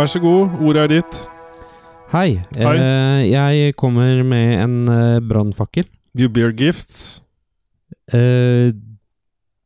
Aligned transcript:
Vær 0.00 0.08
så 0.08 0.16
god, 0.22 0.54
ordet 0.64 0.80
er 0.80 0.92
ditt. 0.94 1.16
Hei. 2.08 2.38
Hei. 2.56 2.70
Eh, 2.72 3.24
jeg 3.28 3.74
kommer 3.76 4.22
med 4.24 4.54
en 4.62 4.78
eh, 4.88 5.18
brannfakkel. 5.20 5.84
You 6.16 6.30
bear 6.32 6.54
gifts. 6.56 7.18
Eh, 8.08 8.72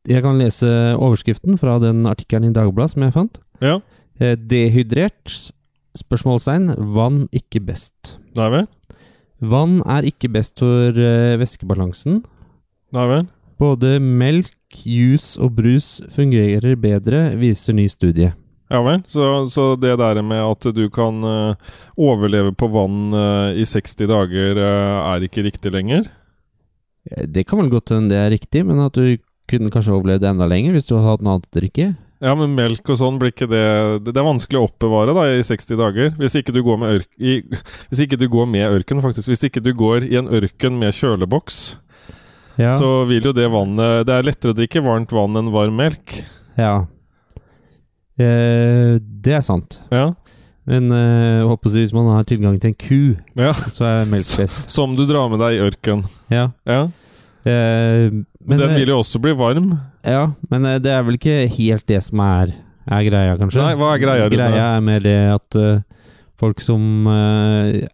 jeg 0.03 0.25
kan 0.27 0.35
lese 0.35 0.67
overskriften 0.99 1.55
fra 1.55 1.77
den 1.79 2.03
artikkelen 2.11 2.49
i 2.49 2.53
Dagbladet 2.59 2.97
som 2.97 3.07
jeg 3.07 3.15
fant. 3.15 3.39
Ja, 3.63 3.77
Eh, 4.19 4.35
dehydrert? 4.35 5.31
Spørsmålstegn. 5.95 6.69
Vann 6.91 7.29
ikke 7.31 7.63
best. 7.63 8.17
nei 8.35 8.49
vel. 8.51 8.67
Vann 9.39 9.81
er 9.87 10.03
ikke 10.11 10.33
best 10.35 10.59
for 10.59 10.99
eh, 10.99 11.39
væskebalansen. 11.39 12.25
Nei 12.91 13.07
vel. 13.07 13.27
Både 13.59 13.99
melk, 14.03 14.51
juice 14.83 15.39
og 15.39 15.55
brus 15.55 16.01
fungerer 16.11 16.75
bedre, 16.75 17.37
viser 17.39 17.71
ny 17.75 17.87
studie. 17.87 18.33
Ja 18.73 18.81
vel. 18.81 19.03
Så, 19.07 19.45
så 19.51 19.75
det 19.77 19.93
der 20.01 20.21
med 20.25 20.41
at 20.41 20.65
du 20.73 20.85
kan 20.93 21.21
uh, 21.21 21.75
overleve 22.01 22.53
på 22.57 22.69
vann 22.73 23.13
uh, 23.13 23.53
i 23.53 23.65
60 23.67 24.09
dager, 24.09 24.57
uh, 24.57 25.13
er 25.13 25.25
ikke 25.27 25.45
riktig 25.45 25.73
lenger? 25.75 26.07
Det 27.05 27.45
kan 27.45 27.61
vel 27.61 27.69
godt 27.69 27.93
hende 27.93 28.09
det 28.09 28.17
er 28.17 28.33
riktig, 28.33 28.63
men 28.65 28.81
at 28.81 28.97
du 28.97 29.19
kunne 29.49 29.69
kanskje 29.69 29.93
overlevd 29.93 30.25
enda 30.25 30.47
lenger 30.49 30.73
hvis 30.73 30.89
du 30.89 30.95
hadde 30.95 31.11
hatt 31.11 31.25
noe 31.25 31.35
annet 31.37 31.51
å 31.51 31.59
drikke? 31.59 31.91
Ja, 32.23 32.31
men 32.33 32.55
melk 32.57 32.87
og 32.89 32.97
sånn 32.97 33.19
blir 33.19 33.33
ikke 33.33 33.47
det 33.51 33.65
Det 34.05 34.13
det 34.15 34.21
er 34.21 34.25
vanskelig 34.25 34.57
å 34.57 34.67
oppbevare 34.69 35.13
da 35.13 35.25
i 35.29 35.43
60 35.45 35.77
dager. 35.77 36.13
Hvis 36.17 36.37
ikke 36.39 36.55
du 36.55 36.61
går 36.65 36.79
med 36.81 36.93
ørk... 36.95 37.09
I, 37.19 37.35
hvis 37.91 38.05
ikke 38.07 38.17
du 38.17 38.25
går 38.31 38.49
med 38.49 38.65
ørken, 38.79 39.03
faktisk. 39.03 39.29
Hvis 39.29 39.45
ikke 39.45 39.61
du 39.61 39.73
går 39.77 40.07
i 40.07 40.17
en 40.17 40.31
ørken 40.31 40.79
med 40.81 40.95
kjøleboks, 40.95 41.77
Ja. 42.55 42.77
så 42.79 43.03
vil 43.03 43.25
jo 43.27 43.33
det 43.35 43.49
vannet 43.51 44.05
Det 44.07 44.13
er 44.15 44.23
lettere 44.23 44.53
å 44.53 44.55
drikke 44.55 44.79
varmt 44.81 45.11
vann 45.11 45.35
enn 45.35 45.51
varm 45.53 45.75
melk. 45.75 46.21
Ja. 46.57 46.85
Eh, 48.21 48.95
det 48.99 49.33
er 49.39 49.43
sant. 49.45 49.79
Ja. 49.91 50.13
Men 50.65 50.89
eh, 50.89 51.39
jeg 51.41 51.47
håper 51.49 51.73
hvis 51.77 51.93
man 51.93 52.07
har 52.09 52.25
tilgang 52.25 52.55
til 52.61 52.71
en 52.71 52.77
ku, 52.79 53.01
ja. 53.37 53.51
så 53.53 53.85
er 53.85 54.07
melk 54.09 54.29
best. 54.39 54.63
Som 54.71 54.95
du 54.97 55.03
drar 55.05 55.27
med 55.29 55.41
deg 55.43 55.57
i 55.57 55.65
ørken. 55.67 56.05
Ja. 56.33 56.47
Ja. 56.65 56.85
Eh, 57.45 58.07
men, 58.09 58.57
Den 58.57 58.71
eh, 58.71 58.79
vil 58.79 58.93
jo 58.95 59.01
også 59.03 59.21
bli 59.21 59.35
varm. 59.37 59.75
ja, 60.05 60.31
men 60.49 60.65
eh, 60.65 60.79
det 60.81 60.93
er 60.95 61.03
vel 61.05 61.19
ikke 61.19 61.43
helt 61.59 61.85
det 61.89 61.99
som 62.07 62.23
er, 62.25 62.55
er 62.89 63.03
greia, 63.05 63.35
kanskje? 63.37 63.61
Nei, 63.61 63.75
hva 63.77 63.91
er 63.93 64.01
greia, 64.01 64.29
Greia 64.33 64.63
er 64.77 64.81
mer 64.85 65.03
det 65.05 65.17
at 65.35 65.59
eh, 65.61 65.83
folk 66.41 66.63
som 66.65 67.05
eh, 67.11 67.85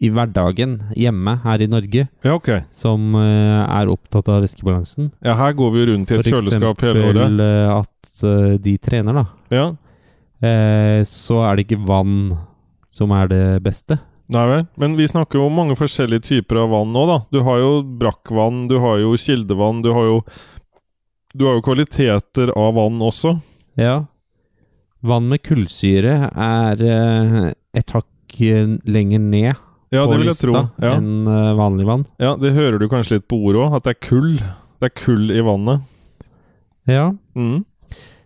i 0.00 0.08
hverdagen 0.08 0.78
hjemme 0.96 1.34
her 1.44 1.60
i 1.60 1.68
Norge, 1.68 2.06
Ja, 2.24 2.34
okay. 2.34 2.62
som 2.72 3.12
uh, 3.14 3.66
er 3.68 3.90
opptatt 3.92 4.30
av 4.32 4.40
væskebalansen 4.46 5.10
Ja, 5.20 5.34
her 5.36 5.52
går 5.56 5.74
vi 5.74 5.82
jo 5.82 5.88
rundt 5.92 6.12
i 6.12 6.16
et 6.16 6.24
For 6.24 6.38
kjøleskap 6.38 6.84
hele 6.86 7.02
året. 7.04 7.18
For 7.18 7.26
eksempel 7.26 7.42
eh, 7.44 7.72
at 7.74 8.12
uh, 8.24 8.54
de 8.64 8.76
trener, 8.80 9.18
da. 9.20 9.24
Ja. 9.52 9.66
Uh, 10.40 11.00
så 11.08 11.42
er 11.44 11.58
det 11.58 11.66
ikke 11.66 11.82
vann 11.84 12.16
som 12.90 13.12
er 13.14 13.28
det 13.30 13.44
beste. 13.62 14.00
Nei 14.32 14.46
vel. 14.48 14.64
Men 14.80 14.96
vi 14.96 15.10
snakker 15.10 15.38
jo 15.38 15.50
om 15.50 15.58
mange 15.58 15.76
forskjellige 15.78 16.24
typer 16.30 16.62
av 16.62 16.72
vann 16.72 16.94
nå, 16.96 17.04
da. 17.10 17.20
Du 17.34 17.42
har 17.44 17.60
jo 17.60 17.70
brakkvann, 18.00 18.64
du 18.72 18.78
har 18.80 19.02
jo 19.04 19.12
kildevann, 19.20 19.84
du 19.84 19.92
har 19.96 20.08
jo 20.08 20.22
Du 21.30 21.44
har 21.46 21.60
jo 21.60 21.62
kvaliteter 21.62 22.50
av 22.58 22.74
vann 22.74 22.96
også. 22.98 23.36
Ja. 23.78 24.06
Vann 25.06 25.28
med 25.30 25.44
kullsyre 25.46 26.30
er 26.34 26.80
et 27.76 27.92
hakk 27.94 28.40
lenger 28.90 29.22
ned 29.22 29.54
Ja, 29.90 30.04
på 30.06 30.16
lista 30.22 30.46
tro. 30.46 30.54
Ja. 30.78 30.92
enn 30.96 31.26
eh, 31.26 31.52
vanlig 31.58 31.86
vann. 31.88 32.04
ja, 32.22 32.36
det 32.38 32.52
hører 32.54 32.78
du 32.78 32.86
kanskje 32.88 33.16
litt 33.18 33.26
på 33.30 33.40
ordet 33.48 33.62
òg, 33.64 33.74
at 33.80 33.84
det 33.88 33.96
er 33.96 34.00
kull. 34.08 34.36
Det 34.80 34.86
er 34.90 34.94
kull 34.96 35.30
i 35.34 35.40
vannet. 35.42 35.82
Ja. 36.88 37.08
Mm. 37.34 37.64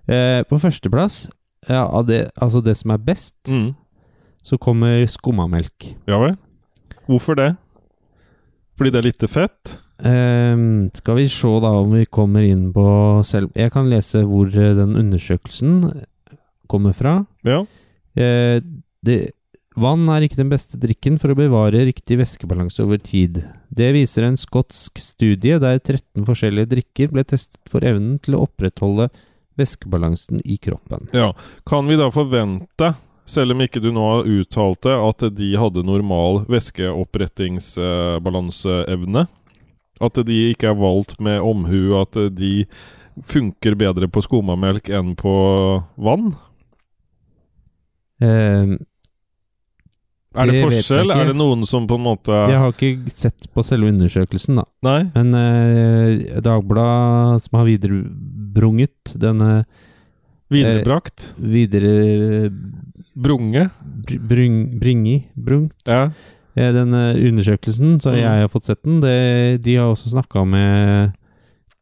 Eh, 0.06 0.42
på 0.44 0.58
førsteplass, 0.60 1.24
ja, 1.68 1.86
det, 2.04 2.26
altså 2.36 2.60
det 2.64 2.76
som 2.76 2.90
er 2.92 2.98
best, 3.00 3.34
Mm. 3.48 3.74
så 4.44 4.58
kommer 4.60 5.06
skummamelk. 5.08 5.94
Ja 6.06 6.18
vel. 6.20 6.36
Hvorfor 7.08 7.34
det? 7.36 7.54
Fordi 8.76 8.90
det 8.90 8.98
er 9.00 9.08
lite 9.08 9.28
fett? 9.28 9.78
Um, 10.04 10.90
skal 10.92 11.16
vi 11.16 11.28
se 11.30 11.48
da 11.62 11.70
om 11.80 11.92
vi 11.94 12.04
kommer 12.04 12.42
inn 12.42 12.72
på 12.74 13.22
selv 13.24 13.52
Jeg 13.54 13.70
kan 13.72 13.86
lese 13.88 14.24
hvor 14.26 14.48
eh, 14.50 14.74
den 14.74 14.96
undersøkelsen 14.98 16.02
kommer 16.68 16.92
fra. 16.92 17.24
Ja. 17.46 17.60
Uh, 18.18 18.58
det, 19.06 19.32
vann 19.80 20.04
er 20.12 20.22
ikke 20.24 20.38
den 20.38 20.50
beste 20.52 20.78
drikken 20.80 21.18
for 21.20 21.28
å 21.32 21.36
bevare 21.38 21.86
riktig 21.88 22.18
væskebalanse 22.20 22.82
over 22.84 22.98
tid. 23.02 23.34
Det 23.74 23.90
viser 23.96 24.22
en 24.26 24.38
skotsk 24.38 24.98
studie 25.02 25.58
der 25.62 25.76
13 25.80 26.26
forskjellige 26.28 26.70
drikker 26.76 27.08
ble 27.14 27.22
testet 27.26 27.64
for 27.70 27.80
evnen 27.86 28.18
til 28.22 28.32
å 28.38 28.42
opprettholde 28.46 29.06
væskebalansen 29.58 30.38
i 30.44 30.56
kroppen. 30.58 31.08
ja. 31.14 31.34
Kan 31.66 31.86
vi 31.86 31.96
da 31.98 32.10
forvente, 32.14 32.94
selv 33.26 33.52
om 33.54 33.60
ikke 33.64 33.80
du 33.82 33.92
nå 33.94 34.02
har 34.10 34.24
uttalt 34.28 34.82
det, 34.86 34.94
at 34.94 35.36
de 35.36 35.56
hadde 35.58 35.82
normal 35.86 36.44
væskeopprettingsbalanseevne? 36.50 39.26
At 40.02 40.14
de 40.26 40.50
ikke 40.50 40.68
er 40.72 40.76
valgt 40.78 41.20
med 41.22 41.40
omhu, 41.40 41.94
at 42.00 42.14
de 42.34 42.66
funker 43.22 43.74
bedre 43.78 44.08
på 44.10 44.22
skummamelk 44.26 44.88
enn 44.90 45.14
på 45.18 45.34
vann? 46.02 46.34
Eh, 48.22 48.66
Er 50.34 50.46
det, 50.50 50.54
Det 50.56 50.62
forskjell? 50.66 51.10
Er 51.14 51.28
det 51.30 51.36
noen 51.38 51.64
som 51.66 51.86
på 51.86 51.94
en 51.94 52.02
måte 52.04 52.34
jeg 52.50 52.58
har 52.58 52.72
ikke 52.72 53.10
sett 53.12 53.46
på 53.54 53.62
selve 53.64 53.88
undersøkelsen, 53.92 54.56
da. 54.58 54.64
Nei? 54.82 55.00
Men 55.14 55.34
eh, 55.38 56.40
Dagbladet, 56.42 57.42
som 57.46 57.58
har 57.60 57.66
viderebrunget 57.68 59.14
denne 59.22 59.64
Viderebrakt? 60.50 61.34
videre 61.38 62.50
Brunge? 63.14 63.68
br 64.04 64.18
bring, 64.18 64.56
bringi, 64.80 65.20
brungt 65.38 65.86
Ja. 65.86 66.10
Eh, 66.56 66.70
denne 66.72 67.14
undersøkelsen, 67.18 68.00
så 68.00 68.10
Mm. 68.12 68.18
jeg 68.18 68.40
har 68.42 68.48
fått 68.48 68.64
sett 68.64 68.82
den. 68.84 69.00
Det, 69.00 69.62
de 69.62 69.74
har 69.76 69.86
også 69.90 70.10
snakka 70.12 70.44
med 70.46 71.12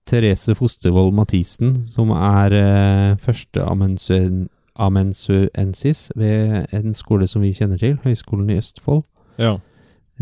Therese 0.06 0.54
Fostervold 0.56 1.12
Mathisen, 1.14 1.86
som 1.92 2.10
er 2.10 2.52
eh, 2.52 3.16
første 3.16 3.60
amensuen- 3.64 4.48
amensuensis 4.82 6.10
ved 6.18 6.72
en 6.74 6.96
skole 6.98 7.28
som 7.30 7.44
vi 7.44 7.54
kjenner 7.56 7.80
til, 7.80 7.98
Høgskolen 8.04 8.50
i 8.50 8.58
Østfold. 8.62 9.04
ja. 9.38 9.58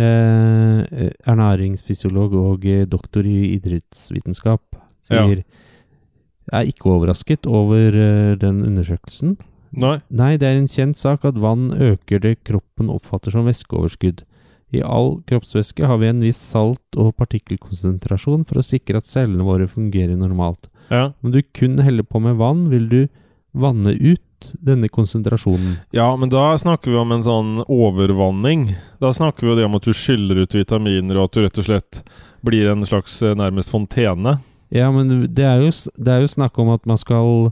Eh, 0.01 1.11
ernæringsfysiolog 1.29 2.33
og 2.39 2.65
eh, 2.65 2.87
doktor 2.87 3.27
i 3.27 3.57
idrettsvitenskap. 3.57 4.63
Sier 5.05 5.43
er 6.51 6.67
ikke 6.67 6.91
overrasket 6.95 7.47
over 7.47 7.95
eh, 7.95 8.37
den 8.41 8.63
undersøkelsen. 8.67 9.37
Nei? 9.71 9.99
Nei, 10.09 10.35
det 10.41 10.49
er 10.49 10.59
en 10.59 10.71
kjent 10.71 10.99
sak 10.99 11.27
at 11.29 11.39
vann 11.39 11.71
øker 11.75 12.23
det 12.23 12.41
kroppen 12.47 12.91
oppfatter 12.91 13.35
som 13.35 13.47
væskeoverskudd. 13.47 14.25
I 14.75 14.83
all 14.87 15.19
kroppsvæske 15.27 15.87
har 15.87 15.99
vi 15.99 16.11
en 16.11 16.23
viss 16.23 16.39
salt- 16.39 16.99
og 16.99 17.17
partikkelkonsentrasjon 17.19 18.47
for 18.47 18.61
å 18.61 18.67
sikre 18.67 19.03
at 19.03 19.09
cellene 19.09 19.47
våre 19.47 19.67
fungerer 19.71 20.19
normalt. 20.19 20.71
Ja. 20.91 21.11
Om 21.23 21.35
du 21.35 21.43
kun 21.55 21.79
heller 21.83 22.07
på 22.07 22.23
med 22.23 22.39
vann, 22.39 22.69
vil 22.71 22.89
du 22.91 23.01
vanne 23.55 23.95
ut 23.99 24.23
denne 24.61 24.89
konsentrasjonen. 24.93 25.79
ja, 25.97 26.09
men 26.17 26.33
da 26.33 26.53
snakker 26.59 26.93
vi 26.93 27.01
om 27.01 27.13
en 27.13 27.25
sånn 27.25 27.51
overvanning. 27.67 28.71
Da 29.03 29.13
snakker 29.17 29.47
vi 29.47 29.53
jo 29.53 29.59
det 29.59 29.67
om 29.69 29.79
at 29.79 29.89
du 29.89 29.93
skyller 29.97 30.43
ut 30.45 30.55
vitaminer, 30.57 31.19
og 31.19 31.31
at 31.31 31.37
du 31.37 31.43
rett 31.45 31.61
og 31.61 31.69
slett 31.69 32.03
blir 32.47 32.71
en 32.73 32.87
slags 32.89 33.21
eh, 33.23 33.37
nærmest 33.37 33.73
fontene. 33.73 34.39
Ja, 34.71 34.91
men 34.95 35.11
det 35.35 35.45
er 35.45 35.65
jo, 35.65 35.73
det 35.97 36.15
er 36.15 36.23
jo 36.23 36.31
snakk 36.31 36.59
om 36.63 36.71
at 36.77 36.87
man 36.89 37.01
skal 37.01 37.51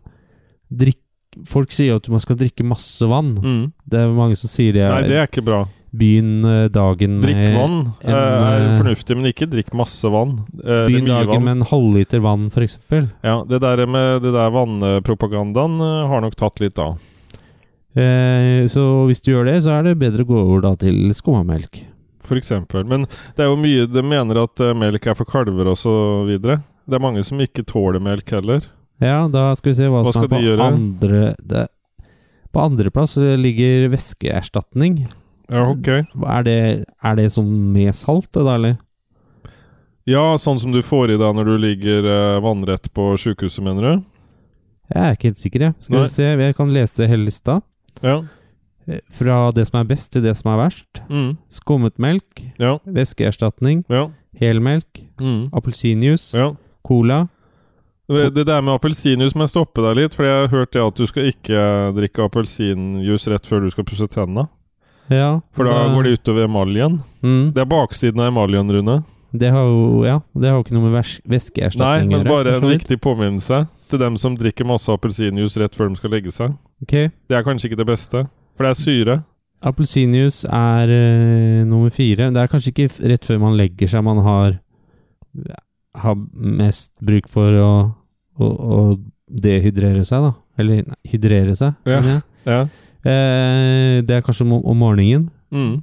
drikke 0.69 1.05
Folk 1.47 1.71
sier 1.71 1.93
jo 1.93 1.99
at 2.01 2.07
man 2.11 2.23
skal 2.25 2.39
drikke 2.41 2.65
masse 2.67 3.05
vann. 3.07 3.35
Mm. 3.39 3.67
Det 3.87 3.99
er 4.01 4.15
mange 4.17 4.35
som 4.41 4.51
sier 4.51 4.73
det. 4.75 4.87
Nei, 4.91 5.05
det 5.07 5.19
er 5.21 5.29
ikke 5.29 5.45
bra. 5.45 5.61
Begynn 5.99 6.47
dagen 6.73 7.19
med 7.19 7.27
Drikk 7.27 7.57
vann 7.57 7.77
eh, 8.05 8.13
en, 8.13 8.15
er 8.15 8.65
eh, 8.65 8.79
fornuftig, 8.79 9.17
men 9.19 9.31
ikke 9.33 9.49
drikk 9.51 9.73
masse 9.77 10.11
vann. 10.13 10.37
Eh, 10.63 10.85
Begynn 10.87 11.09
dagen 11.11 11.33
vann. 11.33 11.45
med 11.49 11.57
en 11.59 11.67
halvliter 11.71 12.23
vann, 12.25 12.49
eksempel. 12.55 13.09
Ja, 13.27 13.41
det 13.49 13.61
der 13.65 13.83
med 13.87 14.23
det 14.23 14.33
der 14.37 14.51
vannpropagandaen 14.55 15.79
eh, 15.81 16.07
har 16.13 16.23
nok 16.25 16.37
tatt 16.39 16.61
litt 16.63 16.79
av. 16.79 16.97
Eh, 17.99 18.67
så 18.71 18.85
hvis 19.09 19.23
du 19.25 19.33
gjør 19.33 19.49
det, 19.51 19.57
så 19.65 19.75
er 19.79 19.89
det 19.89 19.99
bedre 19.99 20.23
å 20.27 20.29
gå 20.29 20.39
over 20.45 20.61
da 20.69 20.75
til 20.79 21.09
skummamelk. 21.17 21.81
For 22.29 22.37
eksempel. 22.39 22.85
Men 22.91 23.07
det 23.39 23.41
er 23.41 23.49
jo 23.49 23.57
mye 23.57 23.87
De 23.89 24.03
mener 24.05 24.43
at 24.43 24.61
eh, 24.61 24.75
melk 24.77 25.07
er 25.09 25.17
for 25.17 25.25
kalver 25.29 25.71
og 25.73 25.79
så 25.81 25.95
videre. 26.29 26.59
Det 26.89 26.99
er 26.99 27.03
mange 27.05 27.23
som 27.25 27.41
ikke 27.41 27.65
tåler 27.69 28.03
melk 28.05 28.29
heller. 28.37 28.67
Ja, 29.01 29.23
da 29.31 29.51
skal 29.57 29.73
vi 29.73 29.79
se 29.79 29.89
hva, 29.89 30.03
Hva 30.05 30.13
som 30.13 30.27
er 30.27 30.33
på 30.33 30.41
gjøre? 30.43 30.67
andre 30.69 31.23
det, 31.41 31.67
På 32.53 32.65
andreplass 32.67 33.17
ligger 33.17 33.89
væskeerstatning. 33.93 35.07
Ja, 35.51 35.63
ok. 35.71 35.89
Er 36.29 36.43
det, 36.45 36.57
er 37.03 37.15
det 37.17 37.31
som 37.33 37.47
med 37.73 37.95
salt, 37.97 38.29
det 38.33 38.45
da, 38.45 38.55
eller? 38.59 38.77
Ja, 40.09 40.37
sånn 40.41 40.59
som 40.61 40.73
du 40.73 40.81
får 40.85 41.13
i 41.15 41.19
deg 41.21 41.35
når 41.37 41.45
du 41.51 41.55
ligger 41.61 42.07
eh, 42.09 42.41
vannrett 42.45 42.89
på 42.97 43.11
sjukehuset, 43.21 43.63
mener 43.65 43.83
du? 43.83 44.05
Jeg 44.95 45.05
er 45.05 45.17
ikke 45.17 45.29
helt 45.29 45.41
sikker, 45.41 45.65
jeg. 45.67 45.75
Skal 45.85 45.99
Nei. 45.99 46.03
vi 46.07 46.13
se, 46.15 46.29
jeg 46.41 46.57
kan 46.57 46.71
lese 46.73 47.09
hele 47.11 47.27
lista. 47.29 47.59
Ja. 48.01 48.23
Eh, 48.89 49.01
Fra 49.13 49.51
det 49.53 49.67
som 49.69 49.81
er 49.83 49.89
best 49.91 50.13
til 50.15 50.25
det 50.25 50.33
som 50.39 50.49
er 50.55 50.63
verst. 50.63 51.03
Mm. 51.13 51.35
Skummet 51.53 51.99
melk, 52.01 52.45
Ja. 52.59 52.79
væskeerstatning, 52.89 53.85
Ja. 53.89 54.09
helmelk, 54.41 55.05
Mm. 55.21 55.51
appelsinjuice, 55.53 56.35
Ja. 56.35 56.55
cola, 56.87 57.29
Det 58.09 58.47
der 58.47 58.63
med 58.63 58.73
appelsinjuice 58.81 59.35
må 59.37 59.41
jeg 59.45 59.51
stoppe 59.53 59.83
deg 59.85 59.97
litt, 59.97 60.15
for 60.15 60.25
jeg 60.25 60.49
har 60.49 60.49
hørt 60.49 60.71
det 60.73 60.81
at 60.81 60.95
du 60.95 61.07
skal 61.07 61.25
ikke 61.25 61.93
drikke 61.95 62.25
appelsinjuice 62.25 63.29
rett 63.29 63.45
før 63.45 63.61
du 63.61 63.71
skal 63.71 63.85
pusse 63.85 64.09
tenna. 64.09 64.49
Ja, 65.11 65.41
For 65.57 65.65
da 65.65 65.89
går 65.95 66.05
det 66.05 66.13
utover 66.19 66.45
emaljen. 66.45 67.01
mm, 67.23 67.53
Det 67.55 67.63
er 67.63 67.71
baksiden 67.71 68.21
av 68.21 68.29
emaljen, 68.33 68.71
Rune. 68.71 69.05
det 69.33 69.51
har 69.53 69.65
jo 69.65 70.05
Ja, 70.05 70.21
det 70.37 70.49
har 70.51 70.59
jo 70.59 70.65
ikke 70.65 70.77
noe 70.77 70.91
med 70.91 71.05
væs- 71.05 71.77
Nei, 71.79 72.05
men 72.07 72.25
bare 72.27 72.57
en 72.57 72.63
viktig 72.63 73.01
påminnelse 73.01 73.67
til 73.89 73.99
dem 73.99 74.17
som 74.17 74.37
drikker 74.37 74.67
masse 74.67 74.89
appelsinjuice 74.93 75.57
rett 75.59 75.75
før 75.75 75.89
de 75.89 75.97
skal 75.97 76.11
legge 76.11 76.31
seg. 76.33 76.57
Ok. 76.83 77.11
Det 77.29 77.37
er 77.37 77.43
kanskje 77.43 77.71
ikke 77.71 77.77
det 77.81 77.87
beste, 77.87 78.29
for 78.57 78.65
det 78.65 78.71
er 78.71 78.83
syre. 78.83 79.25
Appelsinjuice 79.65 80.45
er 80.45 80.89
uh, 80.89 81.65
nummer 81.67 81.91
fire. 81.91 82.31
Det 82.31 82.37
er 82.37 82.47
kanskje 82.49 82.73
ikke 82.73 83.09
rett 83.09 83.25
før 83.25 83.41
man 83.41 83.57
legger 83.57 83.89
seg 83.89 84.05
man 84.05 84.19
har 84.23 84.59
Har 85.99 86.15
mest 86.35 86.93
bruk 87.03 87.27
for 87.29 87.51
å, 87.59 87.71
å, 88.39 88.47
å 88.47 89.01
dehydrere 89.29 90.05
seg, 90.07 90.23
da. 90.29 90.33
Eller 90.61 90.85
nei, 90.87 90.97
hydrere 91.11 91.57
seg. 91.59 91.75
Ja. 91.89 92.21
Ja. 92.47 92.61
Eh, 93.09 93.99
det 94.05 94.19
er 94.19 94.25
kanskje 94.25 94.47
om, 94.47 94.59
om 94.61 94.83
morgenen. 94.85 95.29
Mm. 95.55 95.79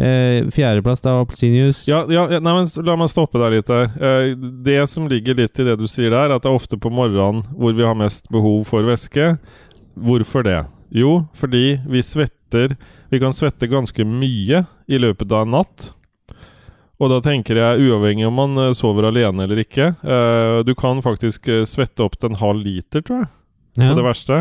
Eh, 0.00 0.48
Fjerdeplass 0.54 1.02
da 1.04 1.18
appelsinjuice. 1.20 1.84
Ja, 1.90 2.04
ja, 2.08 2.24
nei, 2.40 2.54
men 2.56 2.68
La 2.86 2.96
meg 2.96 3.10
stoppe 3.12 3.40
deg 3.42 3.58
litt 3.58 3.70
der. 3.70 3.90
Eh, 4.00 4.32
det 4.64 4.80
som 4.88 5.08
ligger 5.10 5.36
litt 5.42 5.60
i 5.60 5.66
det 5.66 5.76
du 5.80 5.86
sier 5.90 6.12
der, 6.14 6.32
at 6.32 6.44
det 6.44 6.50
er 6.52 6.56
ofte 6.56 6.80
på 6.80 6.92
morgenen 6.92 7.44
hvor 7.52 7.76
vi 7.76 7.84
har 7.84 7.98
mest 7.98 8.30
behov 8.32 8.64
for 8.68 8.86
væske. 8.88 9.34
Hvorfor 10.00 10.46
det? 10.46 10.62
Jo, 10.94 11.24
fordi 11.38 11.80
vi 11.86 12.02
svetter 12.02 12.76
Vi 13.10 13.18
kan 13.22 13.34
svette 13.34 13.68
ganske 13.70 14.04
mye 14.06 14.64
i 14.90 14.98
løpet 14.98 15.30
av 15.30 15.44
en 15.44 15.52
natt. 15.54 15.90
Og 17.00 17.08
da 17.08 17.20
tenker 17.24 17.56
jeg, 17.56 17.88
uavhengig 17.88 18.26
om 18.28 18.36
man 18.36 18.58
eh, 18.60 18.72
sover 18.76 19.08
alene 19.08 19.46
eller 19.46 19.62
ikke 19.62 19.92
eh, 20.02 20.60
Du 20.66 20.74
kan 20.78 21.00
faktisk 21.04 21.48
eh, 21.48 21.66
svette 21.68 22.04
opp 22.04 22.18
til 22.18 22.32
en 22.32 22.40
halv 22.40 22.64
liter, 22.64 23.04
tror 23.04 23.22
jeg, 23.22 23.30
ja. 23.80 23.94
det 23.96 24.04
verste. 24.04 24.40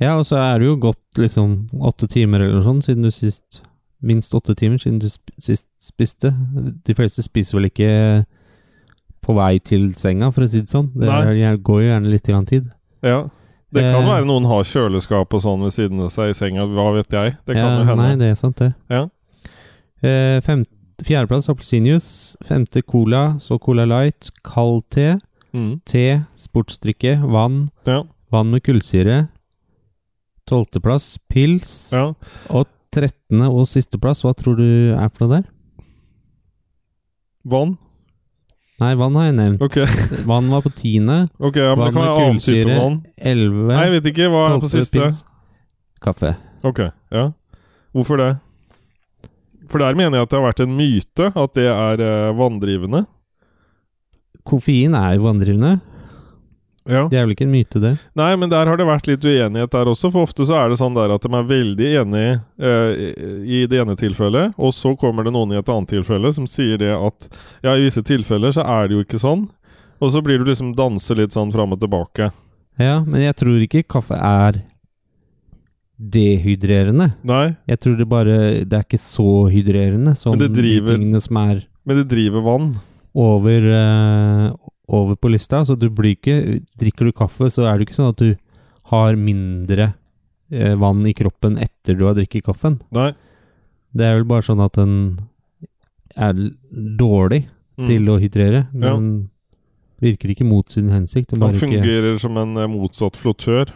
Ja, 0.00 0.16
og 0.18 0.24
så 0.26 0.36
er 0.42 0.58
det 0.58 0.66
jo 0.66 0.76
gått 0.82 1.18
liksom 1.20 1.68
åtte 1.80 2.08
timer 2.10 2.40
eller 2.42 2.58
noe 2.60 2.66
sånt 2.66 2.84
siden 2.88 3.02
du 3.06 3.10
sist 3.14 3.62
Minst 4.04 4.34
åtte 4.36 4.52
timer 4.58 4.76
siden 4.82 4.98
du 5.00 5.06
sist 5.08 5.64
spiste. 5.80 6.28
De 6.84 6.92
fleste 6.94 7.22
spiser 7.24 7.56
vel 7.56 7.70
ikke 7.70 7.86
på 9.24 9.32
vei 9.38 9.54
til 9.64 9.86
senga, 9.96 10.28
for 10.34 10.44
å 10.44 10.48
si 10.52 10.60
det 10.60 10.68
sånn. 10.68 10.90
Det 10.92 11.08
Nei. 11.08 11.54
går 11.56 11.80
jo 11.80 11.86
gjerne 11.88 12.10
litt 12.12 12.26
grann 12.28 12.44
tid. 12.44 12.66
Ja. 13.00 13.22
Det 13.72 13.80
kan 13.80 14.02
Eh. 14.04 14.10
være 14.10 14.26
noen 14.28 14.44
har 14.44 14.60
kjøleskap 14.62 15.32
og 15.32 15.40
sånn 15.40 15.62
ved 15.64 15.72
siden 15.72 16.00
av 16.04 16.10
seg 16.12 16.34
i 16.34 16.36
senga, 16.36 16.66
hva 16.68 16.92
vet 16.98 17.08
jeg. 17.16 17.36
Det 17.46 17.54
kan 17.56 17.64
ja, 17.64 17.78
jo 17.78 17.84
hende. 17.88 18.02
Nei, 18.02 18.16
det 18.20 18.28
er 18.30 18.34
sant, 18.36 18.56
det. 18.60 18.74
Ja. 18.92 19.08
Eh, 20.04 20.40
fem, 20.44 20.66
fjerdeplass 21.02 21.48
appelsinjuice. 21.48 22.36
Femte 22.44 22.82
cola, 22.82 23.38
så 23.40 23.58
Cola 23.58 23.86
Light. 23.88 24.28
Kald 24.44 24.84
te. 24.90 25.14
Mm. 25.54 25.80
Te, 25.86 26.26
sportsdrikke, 26.36 27.22
vann. 27.24 27.70
Ja. 27.88 28.02
Vann 28.30 28.50
med 28.52 28.62
kullsyre. 28.62 29.28
Tolvteplass 30.50 31.14
pils. 31.32 31.92
ja. 31.94 32.10
Og 32.52 32.66
trettende 32.94 33.48
og 33.50 33.64
sisteplass, 33.66 34.20
hva 34.22 34.30
tror 34.38 34.54
du 34.60 34.66
er 34.94 35.08
for 35.10 35.26
noe 35.26 35.40
der? 35.40 35.46
Vann? 37.44 37.72
Nei, 38.82 38.92
vann 38.98 39.16
har 39.18 39.28
jeg 39.28 39.36
nevnt. 39.38 39.62
Ok, 39.62 39.76
Vann 40.30 40.48
var 40.50 40.62
på 40.64 40.70
tiende. 40.74 41.24
ok, 41.38 41.56
ja, 41.62 41.74
Vann 41.78 41.94
med 41.94 42.10
kullsyre. 42.18 42.76
Elleve. 43.18 43.68
Nei, 43.70 43.82
jeg 43.86 43.94
vet 43.96 44.08
ikke. 44.12 44.28
Hva 44.32 44.44
er 44.52 44.62
på 44.62 44.70
siste? 44.72 45.00
pils. 45.02 45.20
Kaffe. 46.04 46.34
Ok, 46.66 46.80
ja. 47.14 47.28
Hvorfor 47.94 48.18
det? 48.20 48.30
For 49.70 49.80
der 49.80 49.96
mener 49.96 50.18
jeg 50.18 50.26
at 50.26 50.32
det 50.32 50.38
har 50.40 50.46
vært 50.48 50.62
en 50.64 50.74
myte 50.76 51.28
at 51.30 51.54
det 51.56 51.66
er 51.70 52.02
eh, 52.04 52.32
vanndrivende. 52.36 53.04
Koffein 54.44 54.94
er 54.98 55.14
jo 55.16 55.24
vanndrivende. 55.28 55.76
Ja. 56.86 57.06
Det 57.08 57.16
er 57.16 57.24
vel 57.24 57.32
ikke 57.32 57.46
en 57.46 57.54
myte, 57.54 57.80
det? 57.80 57.94
Nei, 58.14 58.30
men 58.36 58.50
der 58.52 58.66
har 58.68 58.76
det 58.76 58.84
vært 58.84 59.06
litt 59.08 59.24
uenighet 59.24 59.70
der 59.72 59.88
også, 59.88 60.10
for 60.12 60.26
ofte 60.26 60.44
så 60.44 60.58
er 60.60 60.68
det 60.68 60.76
sånn 60.82 60.94
der 60.98 61.14
at 61.14 61.22
de 61.24 61.30
er 61.32 61.46
veldig 61.48 61.86
enige 62.02 62.34
uh, 62.60 62.90
i 63.48 63.62
det 63.70 63.80
ene 63.80 63.96
tilfellet, 63.96 64.52
og 64.60 64.74
så 64.76 64.92
kommer 65.00 65.24
det 65.24 65.32
noen 65.32 65.54
i 65.54 65.58
et 65.62 65.70
annet 65.72 65.88
tilfelle 65.94 66.32
som 66.36 66.44
sier 66.50 66.76
det 66.82 66.92
at 66.92 67.28
ja, 67.64 67.72
i 67.72 67.86
visse 67.86 68.04
tilfeller 68.04 68.52
så 68.52 68.66
er 68.68 68.88
det 68.90 68.98
jo 68.98 69.04
ikke 69.06 69.22
sånn, 69.22 69.46
og 70.02 70.12
så 70.12 70.20
blir 70.26 70.42
du 70.42 70.50
liksom 70.50 70.74
danse 70.76 71.16
litt 71.16 71.32
sånn 71.32 71.52
fram 71.54 71.72
og 71.72 71.80
tilbake. 71.80 72.28
Ja, 72.76 72.98
men 73.06 73.22
jeg 73.22 73.36
tror 73.40 73.64
ikke 73.64 73.84
kaffe 73.88 74.18
er 74.20 74.60
dehydrerende. 75.96 77.12
Nei, 77.22 77.54
Jeg 77.70 77.78
tror 77.80 77.96
det 77.96 78.06
bare 78.10 78.36
Det 78.66 78.72
er 78.74 78.82
ikke 78.82 78.98
så 78.98 79.46
hydrerende 79.48 80.16
som 80.18 80.36
driver- 80.36 80.90
de 80.90 80.96
tingene 80.98 81.20
som 81.22 81.36
er 81.38 81.62
men 81.86 81.96
det 81.96 82.08
driver 82.08 82.42
vann. 82.42 82.74
over, 83.14 83.60
eh, 83.62 84.52
over 84.88 85.16
på 85.16 85.30
lista. 85.32 85.62
Så 85.64 85.76
du 85.78 85.88
blir 85.90 86.16
ikke 86.16 86.60
Drikker 86.80 87.06
du 87.08 87.12
kaffe, 87.12 87.48
så 87.50 87.64
er 87.68 87.78
det 87.78 87.86
ikke 87.88 87.96
sånn 87.98 88.12
at 88.12 88.20
du 88.20 88.34
har 88.92 89.16
mindre 89.16 89.94
eh, 90.52 90.74
vann 90.76 91.06
i 91.08 91.14
kroppen 91.16 91.56
etter 91.58 91.96
du 91.96 92.04
har 92.06 92.14
drikket 92.14 92.44
kaffen. 92.44 92.80
Nei. 92.92 93.12
Det 93.94 94.04
er 94.04 94.18
vel 94.18 94.24
bare 94.28 94.42
sånn 94.44 94.60
at 94.64 94.72
den 94.76 94.96
er 96.16 96.34
dårlig 96.98 97.46
Mm. 97.76 97.86
til 97.88 98.04
å 98.06 98.20
hydrere. 98.22 98.68
Ja. 98.78 98.92
Den 98.94 99.30
virker 100.00 100.30
ikke 100.30 100.44
mot 100.46 100.68
sin 100.70 100.88
hensikt. 100.92 101.30
Den 101.32 101.40
den 101.40 101.48
bare 101.48 101.56
ikke 101.56 101.66
fungerer 101.80 102.18
som 102.22 102.36
en 102.38 102.56
eh, 102.56 102.68
motsatt 102.70 103.16
flottør. 103.18 103.72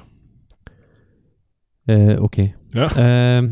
eh, 1.89 2.15
Ok. 2.23 2.39
Ja. 2.75 2.87
Eh, 2.95 3.43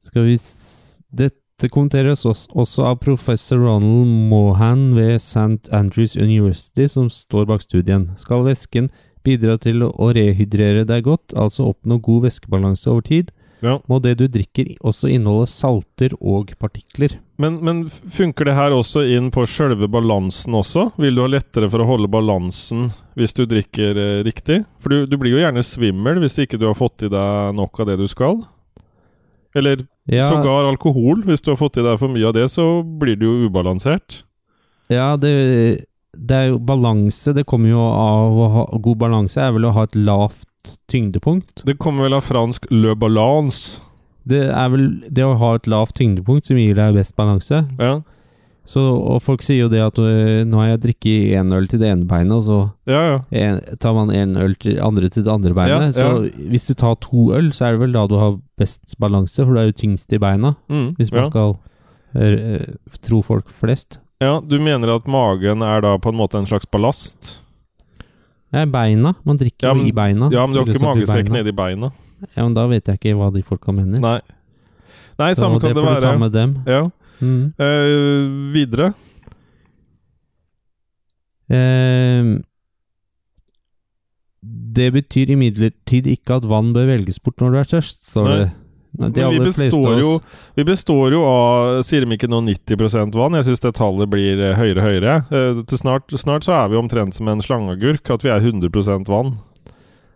skal 0.00 0.24
vi 0.24 0.34
s 0.38 1.02
Dette 1.60 1.74
kommenteres 1.74 2.22
også, 2.24 2.86
av 2.88 3.02
professor 3.04 3.58
Ronald 3.60 4.08
Mohan 4.30 4.94
ved 4.96 5.18
St. 5.20 5.68
Andrews 5.76 6.14
University, 6.16 6.86
som 6.88 7.10
står 7.12 7.50
bak 7.50 7.60
studien. 7.60 8.06
Skal 8.16 8.46
væsken 8.46 8.86
bidra 9.28 9.58
til 9.60 9.82
å 9.84 10.06
rehydrere 10.16 10.86
deg 10.88 11.04
godt, 11.04 11.34
altså 11.36 11.66
oppnå 11.74 11.98
god 12.00 12.22
væskebalanse 12.24 12.88
over 12.88 13.04
tid, 13.04 13.28
Ja. 13.60 13.74
må 13.92 13.98
det 14.00 14.14
du 14.16 14.24
drikker 14.26 14.70
også 14.80 15.10
inneholde 15.12 15.50
salter 15.52 16.14
og 16.16 16.54
partikler. 16.58 17.18
Men, 17.36 17.58
men 17.60 17.82
funker 17.90 18.48
det 18.48 18.54
her 18.56 18.72
også 18.72 19.02
inn 19.04 19.28
på 19.28 19.44
sjølve 19.44 19.84
balansen 19.84 20.56
også? 20.56 20.86
Vil 20.96 21.14
du 21.14 21.20
ha 21.20 21.28
lettere 21.28 21.68
for 21.68 21.84
å 21.84 21.90
holde 21.90 22.08
balansen 22.08 22.86
hvis 23.20 23.36
du 23.36 23.44
drikker 23.44 24.00
eh, 24.00 24.22
riktig? 24.24 24.62
For 24.80 24.88
du, 24.88 25.04
du 25.04 25.18
blir 25.20 25.36
jo 25.36 25.44
gjerne 25.44 25.60
svimmel 25.60 26.22
hvis 26.24 26.40
ikke 26.40 26.56
du 26.56 26.70
har 26.70 26.80
fått 26.80 27.04
i 27.04 27.12
deg 27.12 27.52
nok 27.60 27.82
av 27.84 27.92
det 27.92 27.98
du 28.00 28.08
skal. 28.08 28.40
Eller 29.54 29.86
Ja, 30.10 30.28
sågar 30.30 30.64
alkohol. 30.68 31.22
Hvis 31.26 31.42
du 31.42 31.50
har 31.52 31.56
fått 31.60 31.76
i 31.78 31.82
deg 31.82 31.98
for 31.98 32.08
mye 32.08 32.26
av 32.26 32.34
det, 32.34 32.48
så 32.50 32.82
blir 32.82 33.16
du 33.16 33.26
jo 33.26 33.48
ubalansert. 33.48 34.22
ja 34.90 35.16
det, 35.16 35.84
det 36.16 36.36
er 36.36 36.46
jo 36.50 36.58
balanse. 36.58 37.32
Det 37.34 37.44
kommer 37.46 37.70
jo 37.70 37.80
av 37.80 38.38
å 38.38 38.48
ha 38.54 38.64
God 38.78 38.98
balanse 38.98 39.38
er 39.40 39.52
vel 39.52 39.64
å 39.68 39.74
ha 39.76 39.84
et 39.86 39.94
lavt 39.94 40.46
tyngdepunkt. 40.90 41.64
Det 41.66 41.78
kommer 41.78 42.04
vel 42.08 42.14
av 42.18 42.22
fransk 42.26 42.66
'le 42.70 42.94
balance'. 42.94 43.80
Det 44.26 44.50
er 44.50 44.68
vel 44.68 45.00
det 45.08 45.24
å 45.24 45.36
ha 45.38 45.54
et 45.56 45.66
lavt 45.66 45.94
tyngdepunkt 45.96 46.46
som 46.46 46.56
gir 46.56 46.74
deg 46.74 46.94
best 46.94 47.16
balanse. 47.16 47.64
Ja, 47.78 48.02
Så, 48.70 48.78
og 48.86 49.16
folk 49.24 49.42
sier 49.42 49.64
jo 49.64 49.68
det 49.72 49.80
at 49.82 49.96
øh, 49.98 50.44
nå 50.46 50.60
har 50.60 50.68
jeg 50.68 50.80
drukket 50.84 51.32
én 51.40 51.48
øl 51.56 51.64
til 51.66 51.80
det 51.82 51.88
ene 51.90 52.06
beinet, 52.06 52.36
og 52.36 52.44
så 52.46 52.58
ja. 52.86 53.00
ja. 53.08 53.16
en, 53.40 53.56
tar 53.82 53.96
man 53.96 54.12
en 54.14 54.36
øl 54.38 54.54
til 54.62 54.76
det 54.76 54.84
andre 54.86 55.08
til 55.10 55.24
det 55.26 55.32
andre 55.32 55.50
beinet. 55.56 55.88
Ja, 55.88 56.04
Så 56.04 56.44
hvis 56.52 56.68
du 56.68 56.74
tar 56.78 56.94
to 57.02 57.32
øl, 57.34 57.48
så 57.56 57.66
er 57.66 57.74
det 57.74 57.80
vel 57.82 57.96
da 57.96 58.04
du 58.06 58.14
har 58.20 58.36
best 58.60 58.94
balanse, 59.02 59.42
for 59.42 59.50
du 59.56 59.58
er 59.58 59.66
jo 59.72 59.74
tyngst 59.80 60.14
i 60.14 60.20
beina. 60.22 60.52
Mm, 60.70 60.92
Hvis 61.00 61.10
man 61.10 61.24
ja. 61.24 61.30
skal 61.32 61.56
øh, 62.14 62.68
tro 63.02 63.22
folk 63.26 63.50
flest. 63.50 63.98
ja. 64.22 64.36
Du 64.40 64.60
mener 64.62 64.94
at 64.94 65.06
magen 65.10 65.62
er 65.66 65.82
da 65.82 65.96
på 65.98 66.14
en 66.14 66.20
måte 66.22 66.38
en 66.38 66.46
slags 66.46 66.70
ballast? 66.70 67.40
Nei, 68.54 68.64
beina. 68.70 69.14
Man 69.26 69.38
drikker 69.38 69.66
Ja, 69.66 69.74
jo 69.74 69.82
i 69.86 69.92
beina. 69.94 70.30
Ja, 70.30 70.46
men 70.46 70.54
du 70.54 70.62
har 70.62 70.70
ikke 70.70 70.86
magesekk 70.86 71.34
nedi 71.34 71.52
beina? 71.54 71.90
Ja, 72.36 72.44
men 72.44 72.54
da 72.54 72.68
vet 72.70 72.86
jeg 72.86 72.98
ikke 73.00 73.16
hva 73.18 73.32
de 73.34 73.42
folka 73.46 73.72
mener. 73.74 73.98
Nei. 74.02 74.18
Nei, 75.20 75.34
samme 75.34 75.58
det 75.58 75.66
kan 75.66 75.74
det 75.76 75.84
ta 76.00 76.10
være. 76.14 76.18
med 76.22 76.32
dem. 76.32 76.54
Ja. 76.70 76.82
Mm. 77.20 77.52
Eh, 77.60 78.26
videre. 78.54 78.92
Uh, 81.50 82.38
det 84.40 84.92
betyr 84.94 85.34
imidlertid 85.34 86.06
ikke 86.08 86.38
at 86.38 86.46
vann 86.48 86.70
bør 86.76 86.88
velges 86.92 87.18
bort 87.22 87.42
når 87.42 87.52
du 87.52 87.60
er 87.60 87.70
tørst, 87.74 88.04
står 88.12 88.30
det. 88.30 88.50
De 88.90 89.26
vi 89.30 89.38
består, 89.38 90.00
jo, 90.00 90.16
vi 90.58 90.64
består 90.66 91.14
jo 91.14 91.20
av 91.22 91.82
Sier 91.86 92.02
de 92.02 92.16
ikke 92.16 92.26
nå 92.26 92.40
90% 92.42 93.14
vann? 93.14 93.36
Jeg 93.38 93.46
syns 93.46 93.62
det 93.62 93.70
tallet 93.78 94.10
blir 94.10 94.40
eh, 94.42 94.56
høyere 94.58 94.82
og 94.82 94.88
høyere. 94.88 95.14
Eh, 95.30 95.60
snart, 95.78 96.10
snart 96.18 96.46
så 96.46 96.56
er 96.58 96.72
vi 96.72 96.80
omtrent 96.80 97.14
som 97.14 97.30
en 97.30 97.42
slangeagurk, 97.44 98.10
at 98.10 98.26
vi 98.26 98.32
er 98.34 98.42
100% 98.42 99.06
vann. 99.10 99.36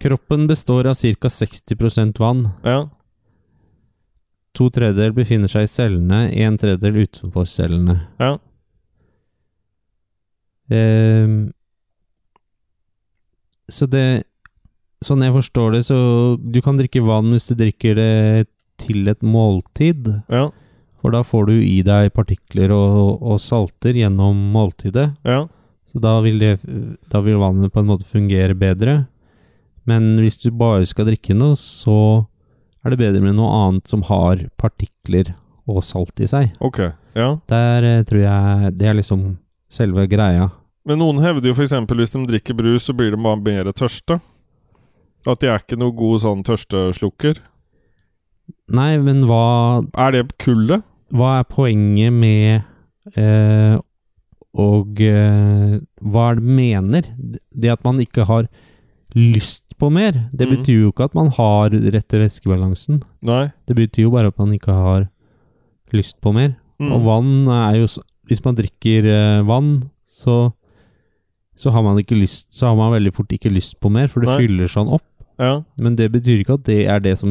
Kroppen 0.02 0.48
består 0.50 0.90
av 0.90 0.98
ca. 0.98 1.30
60% 1.30 2.18
vann. 2.20 2.48
Ja. 2.66 2.80
To 4.54 4.68
tredjedeler 4.70 5.14
befinner 5.16 5.50
seg 5.50 5.66
i 5.66 5.70
cellene, 5.70 6.20
en 6.44 6.58
tredjedel 6.60 7.04
utenfor 7.08 7.46
cellene. 7.50 7.96
Ja. 8.22 8.36
Ehm, 10.72 11.52
så 13.68 13.88
det 13.90 14.24
Sånn 15.04 15.20
jeg 15.20 15.34
forstår 15.34 15.74
det, 15.74 15.82
så 15.84 15.96
Du 16.40 16.62
kan 16.64 16.78
drikke 16.78 17.02
vann 17.04 17.28
hvis 17.34 17.44
du 17.50 17.52
drikker 17.58 17.98
det 17.98 18.46
til 18.80 19.04
et 19.10 19.20
måltid. 19.20 20.06
Ja. 20.32 20.48
For 20.98 21.12
da 21.12 21.20
får 21.22 21.50
du 21.50 21.58
i 21.60 21.82
deg 21.84 22.08
partikler 22.16 22.72
og, 22.72 23.20
og 23.20 23.36
salter 23.42 23.92
gjennom 23.94 24.38
måltidet. 24.54 25.10
Ja. 25.28 25.44
Så 25.92 26.00
da 26.02 26.16
vil, 26.24 26.40
det, 26.40 26.56
da 27.12 27.20
vil 27.22 27.36
vannet 27.38 27.70
på 27.70 27.84
en 27.84 27.90
måte 27.92 28.08
fungere 28.08 28.56
bedre. 28.58 29.04
Men 29.86 30.16
hvis 30.18 30.40
du 30.42 30.48
bare 30.56 30.88
skal 30.88 31.06
drikke 31.10 31.36
noe, 31.36 31.54
så 31.60 32.24
er 32.84 32.92
det 32.92 32.98
bedre 33.00 33.22
med 33.24 33.36
noe 33.38 33.48
annet 33.68 33.88
som 33.88 34.02
har 34.10 34.42
partikler 34.60 35.32
og 35.70 35.80
salt 35.84 36.20
i 36.20 36.28
seg. 36.28 36.52
Ok, 36.60 36.82
ja. 37.16 37.30
Der 37.48 37.86
eh, 37.88 38.02
tror 38.04 38.20
jeg 38.20 38.74
det 38.76 38.90
er 38.90 38.98
liksom 38.98 39.24
selve 39.72 40.04
greia. 40.10 40.50
Men 40.84 41.00
noen 41.00 41.22
hevder 41.24 41.48
jo 41.48 41.54
f.eks. 41.56 41.72
hvis 41.88 42.12
de 42.12 42.26
drikker 42.28 42.56
brus, 42.58 42.84
så 42.84 42.92
blir 42.96 43.14
de 43.14 43.20
bare 43.24 43.40
mer 43.40 43.70
tørste. 43.72 44.18
At 45.24 45.40
de 45.40 45.48
er 45.48 45.62
ikke 45.62 45.78
noe 45.80 45.94
god 45.96 46.20
sånn 46.20 46.42
tørsteslukker. 46.44 47.40
Nei, 48.76 48.98
men 49.00 49.22
hva, 49.24 49.80
Er 49.96 50.12
det 50.12 50.26
kullet? 50.42 50.84
hva 51.14 51.38
er 51.40 51.46
poenget 51.48 52.12
med 52.12 52.64
eh, 53.16 53.78
Og 54.60 55.00
eh, 55.00 55.78
hva 56.04 56.24
er 56.30 56.40
det 56.40 56.44
mener? 56.58 57.08
Det 57.48 57.72
at 57.72 57.84
man 57.86 58.00
ikke 58.04 58.26
har 58.28 58.48
lyst 59.16 59.63
på 59.84 59.92
mer, 59.92 60.16
det 60.32 60.48
mm. 60.48 60.56
betyr 60.56 60.80
jo 60.86 60.90
ikke 60.94 61.10
at 61.10 61.16
man 61.16 61.30
har 61.36 61.76
rette 61.94 62.20
væskebalansen. 62.20 63.02
Nei. 63.28 63.46
Det 63.68 63.76
betyr 63.76 64.08
jo 64.08 64.14
bare 64.16 64.32
at 64.32 64.40
man 64.40 64.56
ikke 64.56 64.74
har 64.74 65.08
lyst 65.94 66.18
på 66.24 66.32
mer. 66.34 66.56
Mm. 66.82 66.90
Og 66.96 67.04
vann 67.06 67.32
er 67.54 67.76
jo 67.84 67.86
Hvis 68.26 68.40
man 68.42 68.56
drikker 68.56 69.04
eh, 69.06 69.46
vann, 69.46 69.90
så 70.08 70.54
så 71.54 71.70
har 71.70 71.84
man 71.86 72.00
ikke 72.00 72.16
lyst 72.18 72.48
Så 72.50 72.66
har 72.66 72.74
man 72.74 72.90
veldig 72.96 73.12
fort 73.14 73.30
ikke 73.30 73.52
lyst 73.52 73.78
på 73.78 73.92
mer, 73.92 74.08
for 74.10 74.24
det 74.24 74.32
Nei. 74.32 74.38
fyller 74.42 74.70
sånn 74.70 74.90
opp. 74.90 75.06
Ja. 75.38 75.62
Men 75.78 75.94
det 75.98 76.10
betyr 76.14 76.42
ikke 76.42 76.58
at 76.58 76.64
det 76.66 76.80
er 76.90 77.02
det 77.04 77.18
som 77.20 77.30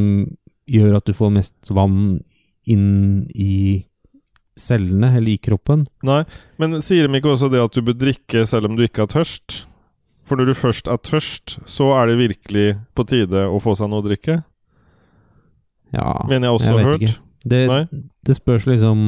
gjør 0.69 0.99
at 0.99 1.07
du 1.07 1.11
får 1.15 1.33
mest 1.35 1.73
vann 1.75 2.21
inn 2.63 3.25
i 3.35 3.83
cellene, 4.59 5.09
eller 5.17 5.33
i 5.33 5.41
kroppen. 5.41 5.83
Nei. 6.05 6.21
Men 6.61 6.79
sier 6.83 7.07
de 7.07 7.19
ikke 7.19 7.33
også 7.33 7.49
det 7.51 7.63
at 7.63 7.75
du 7.75 7.83
bør 7.83 7.97
drikke 7.99 8.45
selv 8.47 8.69
om 8.69 8.77
du 8.77 8.85
ikke 8.85 9.03
har 9.03 9.11
tørst? 9.11 9.63
For 10.23 10.39
når 10.39 10.45
du 10.51 10.53
først 10.55 10.87
er 10.87 10.97
tørst, 11.03 11.57
så 11.67 11.89
er 11.99 12.07
det 12.07 12.17
virkelig 12.21 12.67
på 12.95 13.03
tide 13.09 13.41
å 13.51 13.57
få 13.63 13.73
seg 13.75 13.89
noe 13.91 13.99
å 14.03 14.05
drikke? 14.07 14.37
Ja, 15.93 16.13
Mener 16.29 16.47
jeg 16.49 16.55
også 16.57 16.77
jeg 16.77 16.85
hørt. 16.87 17.01
ikke. 17.01 17.17
Det, 17.43 17.63
det 18.25 18.35
spørs 18.37 18.65
liksom 18.69 19.01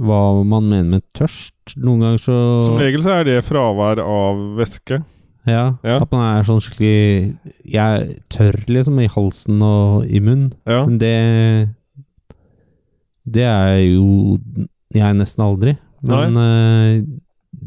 hva 0.00 0.20
man 0.48 0.70
mener 0.70 0.88
med 0.96 1.02
tørst. 1.14 1.74
Noen 1.76 2.00
ganger 2.00 2.22
så 2.24 2.36
Som 2.64 2.78
regel 2.80 3.02
så 3.04 3.18
er 3.20 3.28
det 3.28 3.42
fravær 3.44 4.00
av 4.02 4.40
væske. 4.56 5.02
Ja, 5.44 5.74
Ja. 5.84 5.98
at 6.00 6.10
man 6.14 6.22
er 6.38 6.44
sånn 6.46 6.60
skikkelig 6.62 7.36
Jeg 7.66 7.76
er 7.76 8.12
tørr, 8.30 8.60
liksom, 8.70 9.00
i 9.02 9.08
halsen 9.10 9.60
og 9.66 10.06
i 10.06 10.20
munnen. 10.22 10.52
Ja. 10.66 10.84
Men 10.86 10.98
det 11.02 11.68
Det 13.28 13.42
er 13.44 13.78
jo 13.92 14.38
jeg 14.94 15.14
nesten 15.16 15.44
aldri. 15.44 15.76
Men 16.02 16.36
eh, 16.36 17.02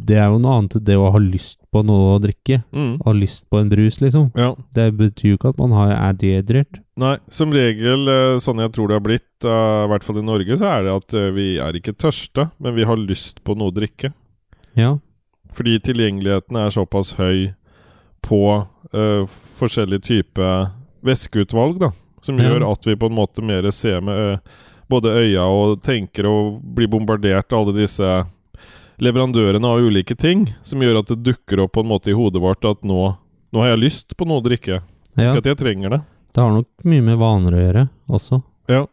det 0.05 0.17
er 0.21 0.27
jo 0.29 0.37
noe 0.41 0.57
annet 0.59 0.75
enn 0.77 0.83
det 0.87 0.95
å 1.01 1.07
ha 1.13 1.19
lyst 1.21 1.59
på 1.73 1.81
noe 1.85 2.15
å 2.15 2.19
drikke. 2.21 2.59
Mm. 2.75 2.93
Ha 3.05 3.13
lyst 3.17 3.47
på 3.49 3.59
en 3.59 3.69
brus, 3.71 3.97
liksom. 4.03 4.29
ja. 4.37 4.51
Det 4.75 4.85
betyr 4.99 5.31
jo 5.33 5.37
ikke 5.39 5.51
at 5.53 5.57
man 5.61 5.73
har, 5.75 5.93
er 5.97 6.13
dehydrert. 6.21 6.79
Nei, 7.01 7.15
som 7.33 7.51
regel, 7.55 8.05
eh, 8.11 8.37
sånn 8.43 8.61
jeg 8.63 8.71
tror 8.75 8.87
det 8.91 8.99
har 8.99 9.03
blitt, 9.07 9.33
eh, 9.43 9.81
i 9.85 9.89
hvert 9.91 10.05
fall 10.07 10.21
i 10.21 10.25
Norge, 10.25 10.57
så 10.61 10.69
er 10.71 10.85
det 10.87 10.93
at 10.95 11.17
eh, 11.17 11.31
vi 11.35 11.47
er 11.63 11.79
ikke 11.79 11.95
tørste, 11.99 12.49
men 12.59 12.75
vi 12.77 12.85
har 12.87 13.01
lyst 13.01 13.41
på 13.43 13.55
noe 13.57 13.73
å 13.73 13.75
drikke. 13.75 14.13
Ja. 14.79 14.93
Fordi 15.55 15.77
tilgjengeligheten 15.87 16.57
er 16.59 16.73
såpass 16.75 17.13
høy 17.19 17.53
på 18.25 18.39
uh, 18.57 19.23
forskjellige 19.59 20.01
typer 20.07 20.71
væskeutvalg, 21.05 21.77
da. 21.79 21.91
Som 22.25 22.39
Ja. 22.41 22.49
gjør 22.49 22.71
at 22.71 22.85
vi 22.87 22.95
på 22.97 23.05
en 23.07 23.15
måte 23.15 23.43
mer 23.45 23.67
ser 23.71 24.01
med 24.01 24.39
både 24.89 25.13
øya 25.13 25.43
og 25.45 25.81
tenker 25.85 26.25
og 26.25 26.57
blir 26.75 26.89
bombardert 26.89 27.53
av 27.53 27.61
alle 27.67 27.75
disse 27.77 28.09
leverandørene 29.01 29.67
av 29.67 29.79
ulike 29.85 30.15
ting. 30.17 30.47
Som 30.63 30.81
gjør 30.85 31.01
at 31.01 31.11
det 31.13 31.21
dukker 31.25 31.63
opp 31.65 31.73
på 31.77 31.83
en 31.85 31.89
måte 31.91 32.11
i 32.13 32.17
hodet 32.17 32.41
vårt 32.43 32.65
at 32.69 32.83
nå, 32.87 32.99
nå 33.51 33.63
har 33.63 33.73
jeg 33.73 33.83
lyst 33.85 34.15
på 34.17 34.27
noe 34.27 34.41
å 34.41 34.45
drikke. 34.45 34.81
ja. 35.15 35.31
Ikke 35.31 35.41
at 35.43 35.49
jeg 35.53 35.57
trenger 35.63 35.89
det. 35.97 36.01
Det 36.35 36.43
har 36.43 36.51
nok 36.51 36.67
mye 36.83 37.01
med 37.05 37.17
vaner 37.21 37.55
å 37.55 37.61
gjøre 37.63 37.83
også, 38.11 38.41
Ja. 38.67 38.85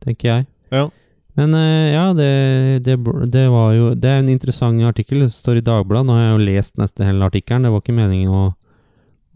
tenker 0.00 0.28
jeg. 0.28 0.46
Ja. 0.72 0.86
Men 1.36 1.54
eh, 1.56 1.92
ja, 1.94 2.06
det, 2.16 2.82
det, 2.84 2.96
det 3.32 3.42
var 3.48 3.70
jo 3.72 3.94
Det 3.96 4.08
er 4.08 4.18
en 4.20 4.28
interessant 4.28 4.80
artikkel. 4.84 5.20
Det 5.24 5.32
står 5.32 5.60
i 5.60 5.64
Dagbladet. 5.64 6.04
Nå 6.08 6.12
har 6.16 6.22
jeg 6.26 6.32
jo 6.34 6.44
lest 6.44 6.76
nesten 6.80 7.06
hele 7.08 7.24
artikkelen. 7.24 7.62
Det 7.64 7.70
var 7.72 7.80
ikke 7.80 7.94
meningen 7.96 8.32
å, 8.36 8.42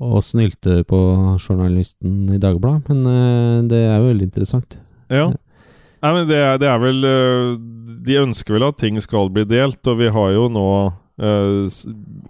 å 0.05 0.21
snylte 0.25 0.83
på 0.89 0.99
journalisten 1.41 2.35
i 2.35 2.41
Dagbladet, 2.41 2.89
men 2.93 3.07
eh, 3.09 3.63
det 3.69 3.81
er 3.89 3.97
jo 4.01 4.11
veldig 4.11 4.29
interessant. 4.29 4.79
Ja. 5.09 5.31
Nei, 6.03 6.13
men 6.13 6.27
det 6.29 6.37
er, 6.39 6.59
det 6.61 6.69
er 6.69 6.79
vel 6.83 7.05
øh, 7.09 7.57
De 8.07 8.19
ønsker 8.21 8.55
vel 8.57 8.67
at 8.69 8.77
ting 8.79 8.99
skal 9.03 9.31
bli 9.33 9.45
delt, 9.49 9.81
og 9.89 9.97
vi 9.99 10.11
har 10.13 10.35
jo 10.37 10.49
nå 10.53 10.67
eh, 11.19 11.79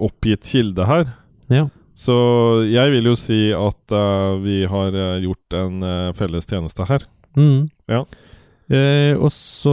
oppgitt 0.06 0.46
kilde 0.48 0.86
her. 0.88 1.08
Ja. 1.52 1.66
Så 1.96 2.14
jeg 2.68 2.92
vil 2.92 3.08
jo 3.10 3.16
si 3.18 3.50
at 3.56 3.92
øh, 3.96 4.38
vi 4.44 4.62
har 4.68 4.92
øh, 4.94 5.18
gjort 5.24 5.56
en 5.58 5.82
øh, 5.82 6.14
felles 6.18 6.46
tjeneste 6.48 6.84
her. 6.88 7.04
Mm. 7.36 7.66
Ja. 7.88 8.02
Eh, 8.66 9.14
og 9.22 9.30
så 9.30 9.72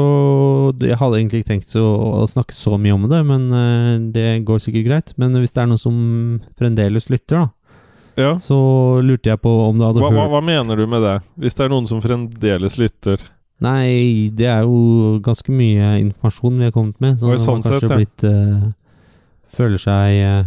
Jeg 0.84 1.00
hadde 1.00 1.18
egentlig 1.18 1.40
ikke 1.42 1.50
tenkt 1.56 1.72
å, 1.80 1.88
å 2.22 2.28
snakke 2.30 2.54
så 2.54 2.76
mye 2.78 2.94
om 2.94 3.08
det, 3.10 3.24
men 3.26 3.48
eh, 3.58 3.96
det 4.14 4.28
går 4.46 4.62
sikkert 4.62 4.88
greit. 4.90 5.14
Men 5.18 5.34
hvis 5.40 5.56
det 5.56 5.64
er 5.64 5.72
noen 5.72 5.82
som 5.82 5.98
fremdeles 6.60 7.10
lytter, 7.14 7.46
da, 7.46 7.48
Ja. 8.20 8.34
så 8.38 8.58
lurte 9.02 9.32
jeg 9.32 9.42
på 9.42 9.50
om 9.70 9.80
du 9.80 9.88
hadde 9.88 10.04
Hva, 10.04 10.12
hva, 10.14 10.28
hørt 10.28 10.36
hva 10.36 10.44
mener 10.46 10.78
du 10.78 10.86
med 10.92 11.02
det? 11.02 11.16
Hvis 11.42 11.56
det 11.58 11.66
er 11.66 11.72
noen 11.74 11.88
som 11.90 12.04
fremdeles 12.04 12.78
lytter? 12.78 13.24
Nei, 13.62 14.30
det 14.34 14.48
er 14.50 14.66
jo 14.66 15.20
ganske 15.24 15.54
mye 15.54 15.94
informasjon 16.02 16.58
vi 16.60 16.68
har 16.68 16.74
kommet 16.76 16.98
med, 17.04 17.20
så 17.20 17.38
sånn 17.38 17.62
man 17.62 17.64
kanskje 17.64 17.80
sett, 17.80 17.92
ja. 17.92 18.00
blitt 18.02 18.26
uh, 18.28 18.72
Føler 19.54 19.78
seg 19.78 20.18
uh, 20.26 20.46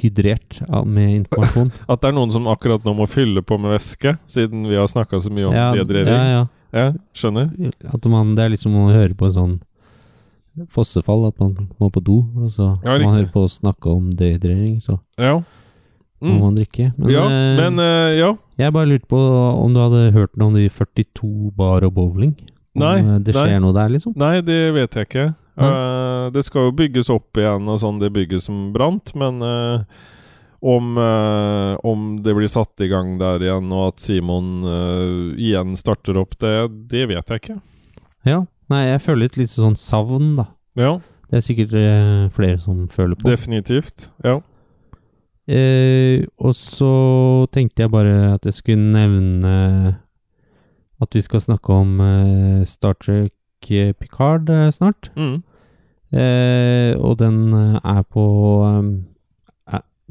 hydrert 0.00 0.62
med 0.88 1.12
informasjon. 1.20 1.70
At 1.92 2.00
det 2.02 2.10
er 2.10 2.16
noen 2.16 2.32
som 2.34 2.48
akkurat 2.50 2.84
nå 2.86 2.94
må 2.96 3.06
fylle 3.10 3.44
på 3.44 3.58
med 3.60 3.76
væske, 3.76 4.16
siden 4.30 4.64
vi 4.70 4.78
har 4.80 4.88
snakka 4.90 5.20
så 5.22 5.30
mye 5.30 5.50
om 5.50 5.56
ja, 5.56 5.70
dehydrering? 5.76 6.14
ja, 6.14 6.38
ja. 6.40 6.44
Ja, 6.76 6.90
skjønner. 7.16 7.52
At 7.94 8.06
man, 8.10 8.34
det 8.36 8.44
er 8.44 8.52
liksom 8.52 8.74
å 8.76 8.88
høre 8.90 9.14
på 9.16 9.28
en 9.28 9.36
sånn 9.36 9.54
fossefall, 10.72 11.26
at 11.28 11.38
man 11.40 11.70
må 11.80 11.90
på 11.92 12.02
do, 12.04 12.22
og 12.40 12.50
så 12.52 12.72
Ja, 12.82 12.96
man 12.96 13.14
hører 13.14 13.30
på 13.32 13.44
å 13.44 13.50
snakke 13.50 13.92
om 13.92 14.10
dehydrering, 14.10 14.80
så 14.80 14.98
Ja. 15.20 15.38
Må 16.22 16.32
Mm. 16.36 16.40
man 16.40 16.54
drikke. 16.56 16.92
Men, 16.96 17.10
ja, 17.12 17.24
eh, 17.26 17.56
men 17.60 17.78
eh, 17.78 18.16
ja. 18.18 18.30
jeg 18.58 18.72
bare 18.72 18.88
lurte 18.88 19.06
på 19.10 19.18
om 19.20 19.74
du 19.74 19.80
hadde 19.80 20.12
hørt 20.14 20.36
noe 20.36 20.48
om 20.48 20.54
de 20.54 20.68
42 20.68 21.50
bar 21.56 21.84
og 21.84 21.92
bowling? 21.94 22.34
Om 22.76 22.80
Nei, 22.82 22.98
eh, 23.00 23.18
det 23.24 23.34
skjer 23.34 23.52
nei. 23.56 23.62
noe 23.64 23.72
der, 23.76 23.88
liksom? 23.92 24.14
Nei, 24.16 24.40
det 24.40 24.60
vet 24.74 24.94
jeg 24.96 25.08
ikke. 25.10 25.26
Eh, 25.56 26.30
det 26.32 26.42
skal 26.44 26.66
jo 26.68 26.72
bygges 26.76 27.08
opp 27.12 27.36
igjen, 27.40 27.68
og 27.68 27.78
sånn 27.80 27.98
det 28.00 28.10
bygget 28.12 28.42
som 28.44 28.72
brant, 28.74 29.14
men 29.16 29.40
uh, 29.40 29.84
om, 30.60 30.96
eh, 30.98 31.76
om 31.84 32.18
det 32.24 32.34
blir 32.36 32.48
satt 32.52 32.80
i 32.84 32.88
gang 32.88 33.14
der 33.20 33.40
igjen, 33.44 33.70
og 33.72 33.94
at 33.94 34.00
Simon 34.04 34.64
igjen 35.38 35.76
starter 35.76 36.16
opp, 36.20 36.36
det, 36.42 36.52
det 36.90 37.06
vet 37.08 37.28
jeg 37.32 37.40
ikke. 37.42 37.58
Ja. 38.26 38.42
Nei, 38.68 38.82
jeg 38.88 39.00
føler 39.04 39.28
et 39.30 39.36
litt 39.38 39.52
sånn 39.52 39.76
savn, 39.78 40.34
da. 40.40 40.48
Ja, 40.76 40.96
Det 41.30 41.38
er 41.38 41.44
sikkert 41.46 41.72
flere 42.34 42.58
som 42.60 42.86
føler 42.88 43.14
på. 43.16 43.28
definitivt. 43.30 44.10
Ja. 44.24 44.40
Eh, 45.48 46.24
og 46.42 46.54
så 46.58 47.46
tenkte 47.54 47.84
jeg 47.84 47.90
bare 47.92 48.34
at 48.34 48.44
jeg 48.48 48.54
skulle 48.54 48.82
nevne 48.92 49.98
at 51.02 51.14
vi 51.14 51.20
skal 51.22 51.40
snakke 51.44 51.70
om 51.76 52.00
eh, 52.00 52.64
Star 52.66 52.96
Trek 52.98 53.32
eh, 53.70 53.92
Picard 53.94 54.48
eh, 54.50 54.70
snart. 54.74 55.10
Mm. 55.16 55.42
Eh, 56.16 56.92
og 56.98 57.18
den 57.20 57.52
er 57.54 58.02
på 58.10 58.24
um, 58.64 59.04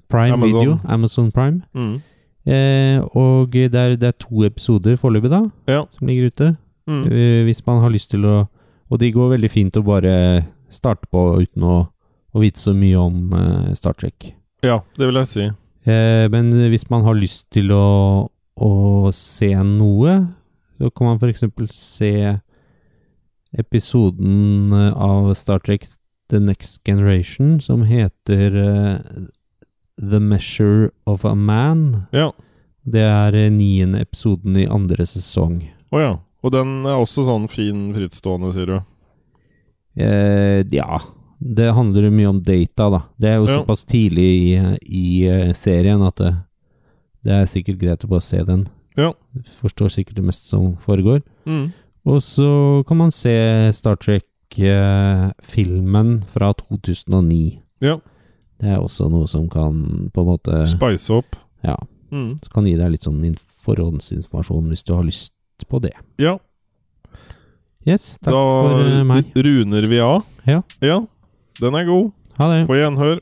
Prime 0.10 0.34
Amazon. 0.38 0.60
Video. 0.60 0.77
Amazon 0.86 1.32
Prime. 1.32 1.62
Mm. 1.74 1.96
Eh, 2.46 3.00
og 3.18 3.51
det 3.51 3.74
er, 3.75 3.96
det 3.98 4.04
er 4.12 4.20
to 4.22 4.44
episoder 4.46 4.96
foreløpig, 5.01 5.32
da, 5.34 5.42
Ja. 5.68 5.84
som 5.92 6.08
ligger 6.08 6.27
ute. 6.30 6.56
Mm. 6.88 7.04
Eh, 7.12 7.44
hvis 7.48 7.65
man 7.65 7.82
har 7.82 7.89
lyst 7.89 8.12
til 8.12 8.25
å 8.25 8.48
Og 8.94 9.00
de 9.01 9.08
går 9.12 9.32
veldig 9.32 9.50
fint 9.50 9.74
å 9.77 9.82
bare 9.82 10.46
starte 10.70 11.08
på 11.10 11.42
uten 11.42 11.63
å, 11.65 11.88
å 12.36 12.39
vite 12.39 12.60
så 12.62 12.70
mye 12.77 12.94
om 13.01 13.32
eh, 13.34 13.72
Star 13.74 13.94
Trek. 13.98 14.36
Ja, 14.65 14.79
det 14.98 15.10
vil 15.10 15.22
jeg 15.22 15.31
si. 15.31 15.45
Eh, 15.86 16.25
men 16.34 16.50
hvis 16.72 16.88
man 16.89 17.05
har 17.05 17.17
lyst 17.17 17.48
til 17.53 17.72
å, 17.75 17.86
å 18.57 18.74
se 19.13 19.51
noe, 19.67 20.17
så 20.79 20.89
kan 20.91 21.12
man 21.12 21.22
f.eks. 21.22 21.45
se 21.75 22.13
episoden 23.55 24.74
eh, 24.74 24.91
av 24.91 25.31
Star 25.38 25.62
Trek 25.63 25.88
The 26.29 26.41
Next 26.41 26.81
Generation 26.84 27.60
som 27.62 27.84
heter 27.86 28.55
uh, 28.57 28.98
The 30.01 30.19
Measure 30.19 30.89
of 31.05 31.25
a 31.25 31.36
Man. 31.36 32.07
Ja. 32.12 32.31
Det 32.81 33.01
er 33.05 33.36
eh, 33.38 33.51
niende 33.53 34.01
episoden 34.01 34.57
i 34.57 34.67
andre 34.69 35.05
sesong. 35.10 35.62
Å 35.93 36.01
ja. 36.01 36.13
Og 36.45 36.53
den 36.53 36.84
er 36.86 37.00
også 37.01 37.25
sånn 37.25 37.48
fin 37.50 37.88
frittstående, 37.95 38.51
sier 38.53 38.69
du? 38.69 38.75
Eh, 39.98 40.62
ja, 40.74 41.00
det 41.39 41.74
handler 41.75 42.10
mye 42.12 42.30
om 42.30 42.42
data, 42.42 42.89
da. 42.89 43.01
Det 43.20 43.30
er 43.30 43.36
jo 43.38 43.48
Ja. 43.48 43.56
såpass 43.60 43.84
tidlig 43.86 44.30
i, 44.54 44.77
i 44.86 45.27
eh, 45.27 45.54
serien 45.54 46.01
at 46.06 46.15
det, 46.15 46.34
det 47.24 47.32
er 47.32 47.46
sikkert 47.46 47.80
greit 47.80 48.04
å 48.06 48.10
bare 48.10 48.22
se 48.22 48.44
den. 48.44 48.68
Ja. 48.98 49.12
Forstår 49.62 49.89
sikkert 49.92 50.15
det 50.15 50.24
meste 50.24 50.48
som 50.48 50.77
foregår. 50.77 51.22
Mm. 51.46 51.74
Og 52.06 52.22
så 52.22 52.84
kan 52.88 52.98
man 52.98 53.12
se 53.12 53.72
Star 53.74 53.96
Trek 53.98 54.24
Titanic-filmen 54.56 56.24
fra 56.30 56.54
2009. 56.54 57.60
Ja. 57.82 57.98
Det 58.62 58.70
er 58.72 58.77
også 58.80 59.10
noe 59.12 59.27
som 59.27 59.50
kan 59.51 60.10
på 60.13 60.22
en 60.24 60.30
måte 60.30 60.62
Spice 60.70 61.10
opp. 61.12 61.36
Ja, 61.65 61.75
Mm. 62.12 62.39
så 62.42 62.51
kan 62.54 62.65
gi 62.65 62.75
deg 62.77 62.92
litt 62.92 63.01
sånn 63.04 63.36
forhåndsinformasjon 63.65 64.68
hvis 64.70 64.84
du 64.86 64.94
har 64.94 65.04
lyst 65.04 65.34
på 65.68 65.82
det. 65.82 65.92
Ja, 66.18 66.38
Yes, 67.86 68.18
takk 68.18 68.32
da 68.34 68.39
for 68.62 69.04
meg. 69.06 69.27
Da 69.36 69.42
runer 69.44 69.82
vi 69.86 70.00
av. 70.00 70.24
Ja. 70.48 70.63
ja. 70.82 71.06
Den 71.62 71.74
er 71.74 71.85
god. 71.88 72.12
Ha 72.39 72.47
det. 72.51 72.67
På 72.67 72.75
gjenhør. 72.75 73.19